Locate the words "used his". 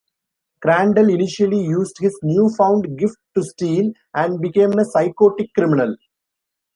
1.61-2.17